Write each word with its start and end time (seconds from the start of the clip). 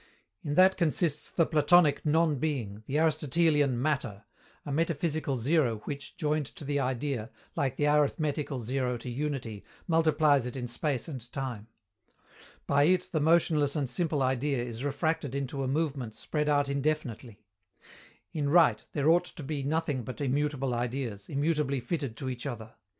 In 0.43 0.55
that 0.55 0.77
consists 0.77 1.29
the 1.29 1.45
Platonic 1.45 2.03
"non 2.03 2.37
being," 2.39 2.81
the 2.87 2.97
Aristotelian 2.97 3.79
"matter" 3.79 4.25
a 4.65 4.71
metaphysical 4.71 5.37
zero 5.37 5.77
which, 5.83 6.17
joined 6.17 6.47
to 6.47 6.65
the 6.65 6.79
Idea, 6.79 7.29
like 7.55 7.75
the 7.75 7.85
arithmetical 7.85 8.63
zero 8.63 8.97
to 8.97 9.11
unity, 9.11 9.63
multiplies 9.87 10.47
it 10.47 10.55
in 10.55 10.65
space 10.65 11.07
and 11.07 11.31
time. 11.31 11.67
By 12.65 12.85
it 12.85 13.09
the 13.11 13.19
motionless 13.19 13.75
and 13.75 13.87
simple 13.87 14.23
Idea 14.23 14.63
is 14.63 14.83
refracted 14.83 15.35
into 15.35 15.61
a 15.61 15.67
movement 15.67 16.15
spread 16.15 16.49
out 16.49 16.67
indefinitely. 16.67 17.43
In 18.33 18.49
right, 18.49 18.83
there 18.93 19.07
ought 19.07 19.25
to 19.25 19.43
be 19.43 19.61
nothing 19.61 20.01
but 20.03 20.19
immutable 20.19 20.73
Ideas, 20.73 21.29
immutably 21.29 21.79
fitted 21.79 22.17
to 22.17 22.27
each 22.27 22.47
other. 22.47 22.73